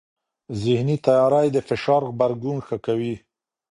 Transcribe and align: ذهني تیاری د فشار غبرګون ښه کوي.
ذهني 0.61 0.95
تیاری 1.05 1.47
د 1.53 1.57
فشار 1.67 2.01
غبرګون 2.09 2.57
ښه 2.67 2.77
کوي. 2.85 3.15